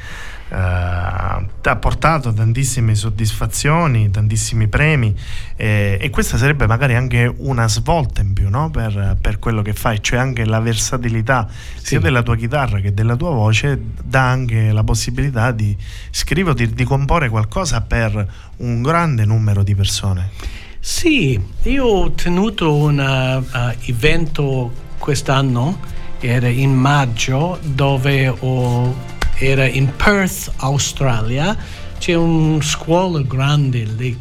ha 0.48 1.76
portato 1.80 2.32
tantissime 2.32 2.94
soddisfazioni, 2.94 4.10
tantissimi 4.10 4.68
premi 4.68 5.14
eh, 5.56 5.98
e 6.00 6.10
questa 6.10 6.36
sarebbe 6.36 6.66
magari 6.66 6.94
anche 6.94 7.32
una 7.38 7.68
svolta 7.68 8.20
in 8.20 8.32
più 8.32 8.48
no? 8.48 8.70
per, 8.70 9.16
per, 9.20 9.38
quello 9.40 9.62
che 9.62 9.72
fai, 9.72 10.00
cioè 10.00 10.18
anche 10.18 10.44
la 10.44 10.60
versatilità 10.60 11.48
sì. 11.48 11.86
sia 11.86 12.00
della 12.00 12.22
tua 12.22 12.36
chitarra 12.36 12.78
che 12.78 12.94
della 12.94 13.16
tua 13.16 13.30
voce 13.30 13.80
dà 14.02 14.28
anche 14.28 14.70
la 14.70 14.84
possibilità 14.84 15.50
di 15.50 15.76
scrivere 16.10 16.54
di, 16.54 16.72
di 16.72 16.84
comporre 16.84 17.28
qualcosa 17.28 17.80
per 17.80 18.26
un 18.58 18.82
grande 18.82 19.24
numero 19.24 19.64
di 19.64 19.74
persone. 19.74 20.30
Sì, 20.78 21.40
io 21.62 21.84
ho 21.84 22.12
tenuto 22.12 22.72
un 22.76 22.98
uh, 22.98 23.88
evento 23.88 24.72
quest'anno, 24.98 25.80
era 26.20 26.46
in 26.46 26.72
maggio, 26.72 27.58
dove 27.62 28.28
ho 28.28 28.94
era 29.38 29.66
in 29.66 29.94
Perth, 29.96 30.52
Australia. 30.58 31.56
C'è 31.98 32.14
una 32.14 32.62
scuola 32.62 33.20
grande 33.22 33.84
lì, 33.84 34.18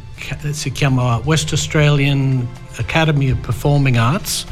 si 0.51 0.71
chiama 0.71 1.19
West 1.23 1.51
Australian 1.51 2.47
Academy 2.78 3.32
of 3.32 3.39
Performing 3.39 3.97
Arts 3.97 4.45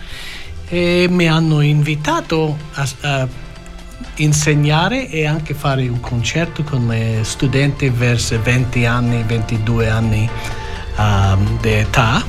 e 0.67 1.07
mi 1.09 1.27
hanno 1.27 1.61
invitato 1.61 2.57
a, 2.73 2.87
a 3.01 3.27
insegnare 4.15 5.09
e 5.09 5.25
anche 5.25 5.53
fare 5.53 5.87
un 5.87 5.99
concerto 5.99 6.63
con 6.63 6.87
le 6.87 7.21
studenti 7.23 7.89
verso 7.89 8.39
20 8.41 8.85
anni, 8.85 9.23
22 9.23 9.89
anni 9.89 10.29
um, 10.97 11.59
di 11.61 11.71
età 11.71 12.23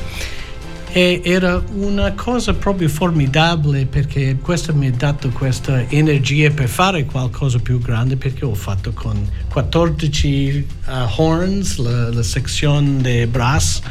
e 0.96 1.20
era 1.24 1.60
una 1.72 2.12
cosa 2.12 2.54
proprio 2.54 2.88
formidabile 2.88 3.84
perché 3.84 4.38
questo 4.40 4.72
mi 4.72 4.86
ha 4.86 4.92
dato 4.92 5.28
questa 5.30 5.88
energia 5.88 6.52
per 6.52 6.68
fare 6.68 7.04
qualcosa 7.04 7.58
più 7.58 7.80
grande 7.80 8.14
perché 8.14 8.44
ho 8.44 8.54
fatto 8.54 8.92
con 8.92 9.28
14 9.48 10.68
uh, 10.86 10.90
horns, 11.20 11.78
la, 11.78 12.12
la 12.12 12.22
sezione 12.22 13.02
di 13.02 13.26
brass, 13.26 13.82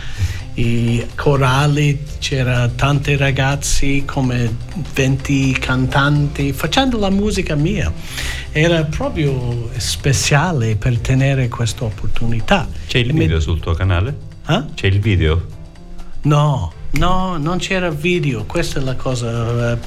i 0.54 1.06
corali, 1.16 2.02
c'era 2.20 2.70
tanti 2.70 3.18
ragazzi 3.18 4.04
come 4.06 4.56
20 4.94 5.58
cantanti 5.60 6.54
facendo 6.54 6.98
la 6.98 7.10
musica 7.10 7.56
mia. 7.56 7.92
Era 8.54 8.86
proprio 8.86 9.70
speciale 9.76 10.78
per 10.78 11.00
tenere 11.00 11.50
questa 11.50 11.84
opportunità. 11.84 12.66
C'è 12.88 13.00
il 13.00 13.12
video 13.12 13.36
mi... 13.36 13.42
sul 13.42 13.60
tuo 13.60 13.74
canale? 13.74 14.16
Eh? 14.48 14.63
C'è 14.74 14.88
il 14.88 15.02
video? 15.02 15.46
No, 16.22 16.72
No, 16.93 17.38
non 17.38 17.58
c'era 17.58 17.89
video, 17.89 18.45
questa 18.45 18.79
è 18.79 18.84
la 18.84 18.95
cosa. 18.95 19.71
Eh, 19.71 19.77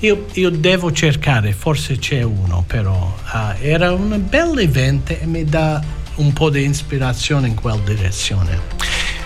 io, 0.00 0.26
io 0.34 0.50
devo 0.50 0.92
cercare, 0.92 1.52
forse 1.52 1.98
c'è 1.98 2.22
uno, 2.22 2.64
però 2.66 3.16
uh, 3.32 3.54
era 3.60 3.92
un 3.92 4.22
bel 4.28 4.58
evento 4.58 5.12
e 5.18 5.24
mi 5.26 5.44
dà 5.44 5.82
un 6.16 6.32
po' 6.32 6.50
di 6.50 6.66
ispirazione 6.66 7.48
in 7.48 7.54
quella 7.54 7.78
direzione. 7.78 8.60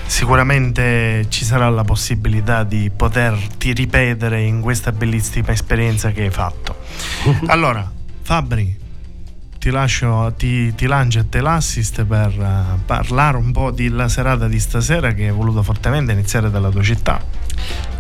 Sicuramente 0.07 1.27
ci 1.29 1.45
sarà 1.45 1.69
la 1.69 1.85
possibilità 1.85 2.65
di 2.65 2.91
poterti 2.95 3.73
ripetere 3.73 4.43
in 4.43 4.61
questa 4.61 4.93
bellissima 4.93 5.51
esperienza 5.51 6.11
che 6.13 6.23
hai 6.23 6.31
fatto. 6.31 6.77
allora, 7.47 7.91
Fabri, 8.23 8.75
ti 9.69 9.75
lascio, 9.75 10.33
ti, 10.39 10.75
ti 10.75 10.87
lancio 10.87 11.19
a 11.19 11.25
te 11.29 11.41
l'assist 11.43 12.03
per 12.07 12.33
uh, 12.39 12.81
parlare 12.87 13.37
un 13.37 13.53
po' 13.53 13.71
della 13.71 14.09
serata 14.09 14.49
di 14.49 14.59
stasera 14.59 15.13
che 15.13 15.27
hai 15.27 15.31
voluto 15.31 15.63
fortemente 15.63 16.13
iniziare 16.13 16.51
dalla 16.51 16.71
tua 16.71 16.83
città. 16.83 17.23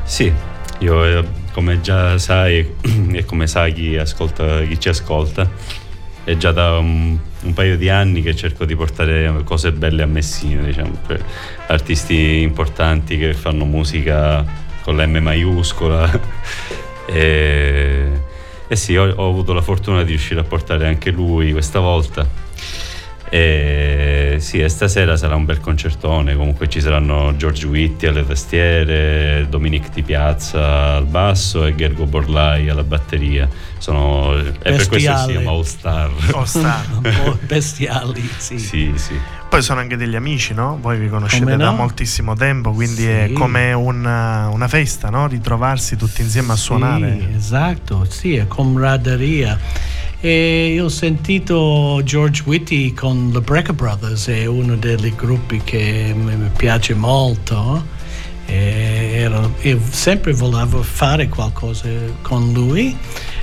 Sì, 0.02 0.32
io 0.78 1.04
eh, 1.04 1.24
come 1.52 1.82
già 1.82 2.16
sai 2.16 2.66
e 3.12 3.24
come 3.26 3.46
sa 3.46 3.68
chi, 3.68 3.98
ascolta, 3.98 4.62
chi 4.62 4.80
ci 4.80 4.88
ascolta, 4.88 5.46
è 6.24 6.36
già 6.38 6.52
da 6.52 6.78
un, 6.78 7.18
un, 7.42 7.52
paio 7.52 7.76
di 7.76 7.90
anni 7.90 8.22
che 8.22 8.34
cerco 8.34 8.64
di 8.64 8.74
portare 8.74 9.42
cose 9.44 9.70
belle 9.70 10.02
a 10.02 10.06
Messina, 10.06 10.62
diciamo, 10.62 11.00
cioè, 11.06 11.18
artisti 11.66 12.40
importanti 12.40 13.18
che 13.18 13.34
fanno 13.34 13.66
musica 13.66 14.42
con 14.82 14.96
la 14.96 15.06
M 15.06 15.18
maiuscola. 15.18 16.20
e 17.04 18.26
eh 18.68 18.76
sì, 18.76 18.96
ho, 18.96 19.12
ho, 19.14 19.28
avuto 19.28 19.52
la 19.52 19.62
fortuna 19.62 20.02
di 20.02 20.10
riuscire 20.10 20.40
a 20.40 20.44
portare 20.44 20.86
anche 20.86 21.10
lui 21.10 21.52
questa 21.52 21.80
volta. 21.80 22.46
E 23.30 24.36
sì, 24.38 24.60
e 24.60 24.68
stasera 24.68 25.16
sarà 25.16 25.34
un 25.34 25.44
bel 25.44 25.60
concertone. 25.60 26.34
Comunque 26.34 26.68
ci 26.68 26.80
saranno 26.80 27.34
George 27.36 27.66
Witti 27.66 28.06
alle 28.06 28.26
tastiere, 28.26 29.46
Dominic 29.48 29.90
Di 29.90 30.02
Piazza 30.02 30.96
al 30.96 31.06
basso 31.06 31.66
e 31.66 31.74
Gergo 31.74 32.06
Borlai 32.06 32.68
alla 32.68 32.84
batteria. 32.84 33.48
Sono, 33.78 34.36
è 34.36 34.70
per 34.70 34.86
questo 34.86 34.94
si 34.94 35.32
chiama 35.32 35.50
All 35.50 35.62
Star. 35.62 36.10
All 36.32 36.44
Star. 36.44 37.38
Bestiali, 37.46 38.28
sì. 38.36 38.58
Sì, 38.58 38.92
sì. 38.96 39.37
Poi 39.48 39.62
sono 39.62 39.80
anche 39.80 39.96
degli 39.96 40.14
amici, 40.14 40.52
no? 40.52 40.78
Voi 40.80 40.98
vi 40.98 41.08
conoscete 41.08 41.44
come 41.44 41.56
da 41.56 41.70
no? 41.70 41.76
moltissimo 41.76 42.34
tempo, 42.34 42.72
quindi 42.72 43.02
sì. 43.02 43.08
è 43.08 43.32
come 43.32 43.72
una, 43.72 44.48
una 44.48 44.68
festa, 44.68 45.08
no? 45.08 45.26
Ritrovarsi 45.26 45.96
tutti 45.96 46.20
insieme 46.20 46.52
a 46.52 46.56
suonare. 46.56 47.18
Sì, 47.18 47.36
esatto, 47.36 48.06
sì, 48.08 48.36
è 48.36 48.46
camaraderia. 48.46 49.58
E 50.20 50.72
io 50.74 50.84
ho 50.84 50.88
sentito 50.90 52.00
George 52.04 52.42
Whitty 52.44 52.92
con 52.92 53.30
the 53.32 53.40
Brecker 53.40 53.74
Brothers, 53.74 54.28
è 54.28 54.44
uno 54.44 54.76
dei 54.76 55.14
gruppi 55.16 55.62
che 55.64 56.14
mi 56.14 56.50
piace 56.54 56.94
molto. 56.94 57.96
E 58.44 59.10
ero, 59.14 59.54
io 59.60 59.80
sempre 59.90 60.32
volevo 60.32 60.82
fare 60.82 61.28
qualcosa 61.28 61.88
con 62.22 62.52
lui 62.52 62.96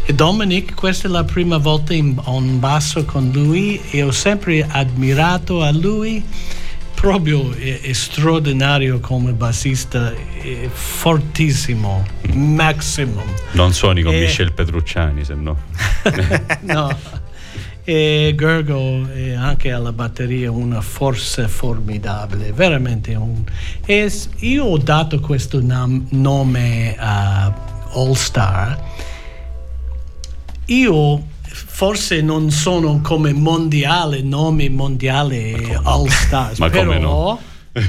e 0.05 0.13
Dominic, 0.13 0.75
questa 0.75 1.07
è 1.07 1.11
la 1.11 1.23
prima 1.23 1.57
volta 1.57 1.93
in, 1.93 2.15
in 2.27 2.59
basso 2.59 3.05
con 3.05 3.31
lui 3.33 3.81
e 3.89 4.03
ho 4.03 4.11
sempre 4.11 4.65
ammirato 4.69 5.63
a 5.63 5.71
lui 5.71 6.23
proprio 6.93 7.53
è 7.53 7.91
straordinario 7.93 8.99
come 8.99 9.33
bassista, 9.33 10.11
è 10.11 10.67
fortissimo, 10.71 12.03
maximum. 12.33 13.23
Non 13.51 13.73
suoni 13.73 14.01
con 14.01 14.13
e... 14.13 14.21
Michel 14.21 14.53
Petrucciani, 14.53 15.23
se 15.23 15.35
no. 15.35 15.55
no. 16.61 16.97
E 17.83 18.33
Gergo 18.35 19.07
è 19.11 19.33
anche 19.33 19.71
alla 19.71 19.91
batteria 19.91 20.49
una 20.49 20.81
forza 20.81 21.47
formidabile, 21.47 22.51
veramente 22.51 23.13
un... 23.13 23.43
E 23.85 24.11
io 24.39 24.65
ho 24.65 24.77
dato 24.77 25.19
questo 25.19 25.61
nam- 25.61 26.07
nome 26.09 26.95
a 26.97 27.53
All 27.93 28.13
Star 28.13 28.83
io 30.65 31.23
forse 31.41 32.21
non 32.21 32.51
sono 32.51 33.01
come 33.01 33.33
mondiale, 33.33 34.21
nome 34.21 34.69
mondiale 34.69 35.79
All 35.83 36.07
Stars, 36.07 36.59
Ma 36.59 36.69
però 36.69 36.97
no? 36.97 37.39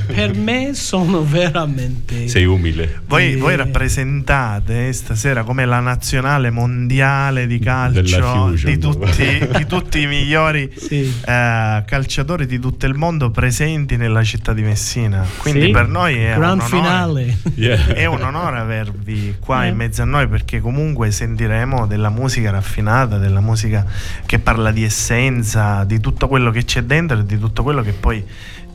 Per 0.07 0.35
me 0.35 0.75
sono 0.75 1.23
veramente... 1.25 2.27
Sei 2.29 2.45
umile. 2.45 3.03
Voi, 3.07 3.33
Eh. 3.35 3.37
voi 3.37 3.55
rappresentate 3.57 4.93
stasera 4.93 5.45
come 5.45 5.65
la 5.65 5.79
nazionale 5.81 6.51
mondiale 6.51 7.47
di 7.47 7.59
calcio 7.61 8.53
di 8.65 8.79
tutti, 8.79 9.49
di 9.57 9.67
tutti 9.67 10.01
i 10.03 10.07
migliori 10.07 10.71
Sì. 10.77 11.03
eh, 11.25 11.83
calciatori 11.87 12.47
di 12.47 12.59
tutto 12.59 12.87
il 12.87 12.95
mondo 12.95 13.31
presenti 13.31 13.97
nella 13.97 14.25
città 14.25 14.53
di 14.53 14.63
Messina. 14.63 15.25
Quindi 15.39 15.67
Sì. 15.67 15.71
per 15.71 15.87
noi 15.89 16.17
è 16.17 16.35
Gran 16.37 16.59
un 16.59 16.65
onore. 16.65 16.67
finale. 16.69 17.39
Yeah. 17.55 17.87
È 17.87 18.05
un 18.07 18.23
onore 18.23 18.59
avervi 18.59 19.37
qua 19.39 19.65
Eh. 19.65 19.69
in 19.69 19.77
mezzo 19.77 20.03
a 20.03 20.05
noi 20.05 20.27
perché 20.29 20.61
comunque 20.61 21.11
sentiremo 21.13 21.87
della 21.87 22.11
musica 22.11 22.51
raffinata, 22.51 23.19
della 23.19 23.41
musica 23.41 23.85
che 24.27 24.39
parla 24.41 24.73
di 24.73 24.83
essenza, 24.83 25.85
di 25.85 26.01
tutto 26.01 26.27
quello 26.29 26.51
che 26.51 26.65
c'è 26.65 26.83
dentro 26.83 27.19
e 27.19 27.25
di 27.25 27.39
tutto 27.39 27.63
quello 27.63 27.83
che 27.83 27.93
poi 27.93 28.25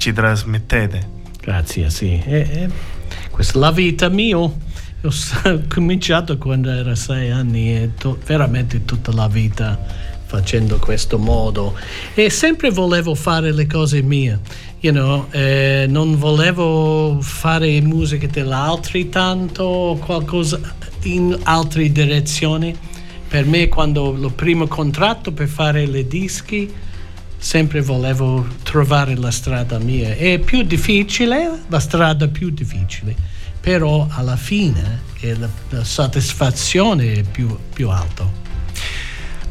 ci 0.01 0.13
trasmettete. 0.13 1.07
Grazie, 1.39 1.91
sì. 1.91 2.19
E- 2.25 2.49
e 2.51 2.69
questa 3.29 3.59
la 3.59 3.71
vita 3.71 4.09
mia. 4.09 4.35
Ho 4.37 4.51
cominciato 5.69 6.39
quando 6.39 6.71
ero 6.71 6.95
sei 6.95 7.29
anni 7.29 7.75
e 7.75 7.91
to- 7.99 8.17
veramente 8.25 8.83
tutta 8.83 9.11
la 9.11 9.27
vita 9.27 9.79
facendo 10.25 10.79
questo 10.79 11.19
modo. 11.19 11.75
E 12.15 12.31
sempre 12.31 12.71
volevo 12.71 13.13
fare 13.13 13.51
le 13.51 13.67
cose 13.67 14.01
mie. 14.01 14.39
You 14.79 14.91
know, 14.91 15.27
eh, 15.29 15.85
non 15.87 16.17
volevo 16.17 17.19
fare 17.21 17.79
musica 17.81 18.25
dell'altri 18.25 19.07
tanto 19.09 19.63
o 19.63 19.97
qualcosa 19.97 20.59
in 21.03 21.37
altre 21.43 21.91
direzioni. 21.91 22.75
Per 23.27 23.45
me, 23.45 23.67
quando 23.67 24.11
il 24.19 24.31
primo 24.33 24.65
contratto 24.65 25.31
per 25.31 25.47
fare 25.47 25.85
le 25.85 26.07
dischi, 26.07 26.89
sempre 27.41 27.81
volevo 27.81 28.45
trovare 28.61 29.15
la 29.15 29.31
strada 29.31 29.79
mia. 29.79 30.15
È 30.15 30.37
più 30.37 30.61
difficile, 30.61 31.63
la 31.67 31.79
strada 31.79 32.27
più 32.27 32.51
difficile, 32.51 33.15
però 33.59 34.07
alla 34.11 34.35
fine 34.35 35.01
la, 35.21 35.49
la 35.69 35.83
soddisfazione 35.83 37.13
è 37.13 37.23
più, 37.23 37.57
più 37.73 37.89
alta. 37.89 38.29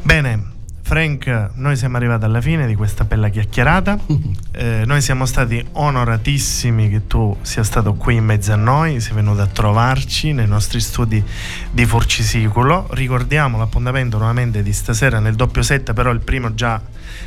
Bene, 0.02 0.49
Frank, 0.90 1.50
noi 1.54 1.76
siamo 1.76 1.98
arrivati 1.98 2.24
alla 2.24 2.40
fine 2.40 2.66
di 2.66 2.74
questa 2.74 3.04
bella 3.04 3.28
chiacchierata. 3.28 3.96
Eh, 4.52 4.82
noi 4.84 5.00
siamo 5.00 5.24
stati 5.24 5.64
onoratissimi 5.72 6.90
che 6.90 7.06
tu 7.06 7.34
sia 7.40 7.62
stato 7.62 7.94
qui 7.94 8.16
in 8.16 8.24
mezzo 8.24 8.52
a 8.52 8.56
noi, 8.56 9.00
sei 9.00 9.14
venuto 9.14 9.40
a 9.40 9.46
trovarci 9.46 10.32
nei 10.32 10.46
nostri 10.46 10.80
studi 10.80 11.22
di 11.70 11.86
Forcisicolo. 11.86 12.88
Ricordiamo 12.90 13.56
l'appuntamento 13.56 14.18
nuovamente 14.18 14.62
di 14.62 14.72
stasera 14.72 15.18
nel 15.18 15.34
doppio 15.36 15.62
set, 15.62 15.94
però 15.94 16.10
il 16.10 16.20
primo 16.20 16.52
già 16.52 16.82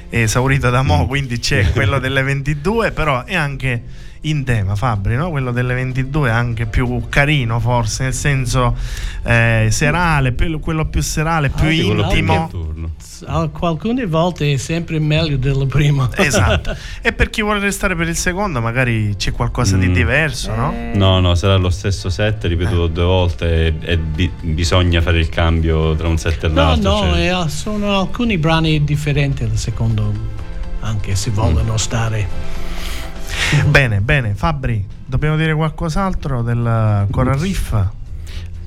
è 0.10 0.18
esaurito 0.18 0.70
da 0.70 0.84
mo', 0.84 1.08
quindi 1.08 1.40
c'è 1.40 1.72
quello 1.72 1.98
delle 2.00 2.22
22, 2.22 2.92
però 2.92 3.24
è 3.24 3.36
anche 3.36 3.82
in 4.26 4.44
tema 4.46 4.76
Fabri, 4.76 5.16
no? 5.16 5.30
quello 5.30 5.52
delle 5.52 5.74
22 5.74 6.30
è 6.30 6.32
anche 6.32 6.66
più 6.66 7.04
carino 7.10 7.60
forse, 7.60 8.04
nel 8.04 8.14
senso 8.14 8.76
eh, 9.24 9.68
serale, 9.70 10.32
più- 10.32 10.60
quello 10.60 10.86
più 10.86 11.02
serale, 11.02 11.50
più 11.50 11.68
Ah, 11.68 11.72
intimo. 11.72 12.50
Alcune 13.26 14.06
volte 14.06 14.52
è 14.54 14.58
sempre 14.58 15.00
meglio 15.00 15.38
della 15.38 15.66
prima. 15.66 16.10
Esatto. 16.16 16.76
e 17.02 17.14
per 17.14 17.30
chi 17.30 17.42
vuole 17.42 17.60
restare 17.60 17.96
per 17.96 18.08
il 18.08 18.16
secondo, 18.16 18.60
magari 18.62 19.16
c'è 19.18 19.32
qualcosa 19.32 19.78
di 19.78 19.88
Mm. 19.88 19.94
diverso, 19.94 20.56
no? 20.56 20.74
No, 20.94 21.20
no, 21.20 21.36
sarà 21.36 21.56
lo 21.56 21.70
stesso 21.70 22.10
set 22.10 22.44
ripetuto 22.46 22.88
due 22.88 23.04
volte 23.04 23.68
e, 23.68 23.74
e 23.82 23.98
bi- 23.98 24.32
bisogna 24.42 25.02
fare 25.02 25.20
il 25.20 25.30
cambio 25.30 25.96
tra 25.96 26.08
un 26.08 26.18
set 26.18 26.44
e 26.44 26.48
No, 26.48 26.54
l'altro. 26.56 26.92
no, 26.92 26.98
cioè- 27.12 27.44
eh, 27.46 27.50
sono 27.50 28.00
alcuni 28.00 28.38
brani 28.38 28.84
differenti 28.84 29.46
dal 29.48 29.58
secondo, 29.58 30.12
anche 30.82 31.16
se 31.16 31.30
vogliono 31.32 31.78
stare. 31.78 32.28
Bene, 33.68 34.02
bene. 34.02 34.34
Fabri, 34.36 34.86
dobbiamo 35.06 35.36
dire 35.36 35.54
qualcos'altro 35.54 36.42
del 36.42 37.08
Coral 37.10 37.40
Riff? 37.40 37.76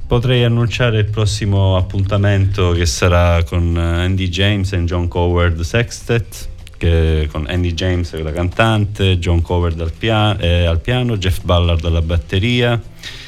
Potrei 0.07 0.45
annunciare 0.45 0.99
il 0.99 1.07
prossimo 1.07 1.77
appuntamento 1.77 2.71
che 2.71 2.87
sarà 2.87 3.43
con 3.43 3.77
eh, 3.77 4.05
Andy 4.05 4.29
James 4.29 4.73
e 4.73 4.85
John 4.85 5.09
Coward 5.09 5.61
Sextet, 5.63 6.49
che 6.77 7.29
con 7.33 7.47
Andy 7.49 7.73
James 7.73 8.15
la 8.23 8.31
cantante, 8.31 9.19
John 9.19 9.43
Coward 9.43 9.81
al, 9.81 9.93
pia- 9.93 10.37
eh, 10.39 10.65
al 10.65 10.81
piano, 10.81 11.17
Jeff 11.17 11.41
Ballard 11.43 11.85
alla 11.85 12.03
batteria, 12.03 12.81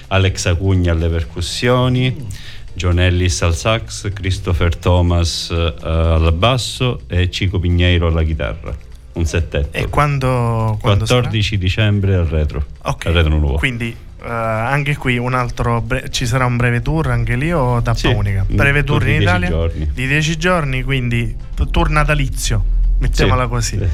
Alex 0.09 0.47
Acugna 0.47 0.93
alle 0.93 1.09
percussioni, 1.09 2.27
John 2.75 3.01
Ellis 3.01 3.43
al 3.43 3.57
sax, 3.57 4.13
Christopher 4.13 4.77
Thomas 4.77 5.51
eh, 5.51 5.75
al 5.83 6.33
basso 6.33 7.01
e 7.09 7.29
Cico 7.29 7.59
Pigneiro 7.59 8.07
alla 8.07 8.23
chitarra. 8.23 8.87
Un 9.19 9.25
settetto. 9.27 9.77
E 9.77 9.89
quando, 9.89 10.79
quando 10.81 11.05
14 11.05 11.59
dicembre 11.59 12.15
al 12.15 12.27
retro. 12.27 12.65
sarà? 12.83 12.91
Ok. 12.91 13.07
Al 13.07 13.13
retro 13.15 13.37
nuovo. 13.39 13.57
Quindi 13.57 13.89
eh, 14.23 14.29
anche 14.29 14.97
qui 14.97 15.17
un 15.19 15.35
altro 15.35 15.81
bre- 15.81 16.09
ci 16.11 16.27
sarà 16.27 16.45
un 16.47 16.57
breve 16.57 16.81
tour 16.83 17.09
anche 17.11 17.37
lì 17.37 17.53
o 17.53 17.81
tappa 17.83 17.99
Sì, 17.99 18.07
unica? 18.09 18.45
un 18.49 18.57
Breve 18.57 18.85
tour 18.85 19.03
in 19.03 19.09
10 19.19 19.23
Italia 19.23 19.49
giorni. 19.49 19.91
di 19.93 20.07
10 20.07 20.37
giorni, 20.39 20.83
quindi 20.83 21.37
tour 21.71 21.91
natalizio. 21.91 22.65
Mettiamola 22.99 23.45
Sì, 23.45 23.49
così. 23.49 23.79
sì. 23.79 23.87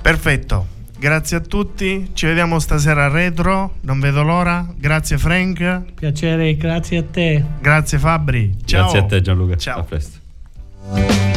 Perfetto. 0.00 0.66
Grazie 0.98 1.38
a 1.38 1.40
tutti, 1.40 2.10
ci 2.12 2.26
vediamo 2.26 2.60
stasera 2.60 3.06
a 3.06 3.08
retro, 3.08 3.74
non 3.80 3.98
vedo 3.98 4.22
l'ora. 4.22 4.64
Grazie 4.76 5.18
Frank, 5.18 5.82
Piacere, 5.94 6.56
grazie 6.56 6.98
a 6.98 7.02
te. 7.02 7.44
grazie 7.60 7.98
Fabri. 7.98 8.56
Ciao. 8.64 8.82
Grazie 8.82 8.98
a 9.00 9.02
te 9.04 9.20
Gianluca. 9.20 9.56
Ciao. 9.56 9.80
A 9.80 9.82
presto. 9.82 11.31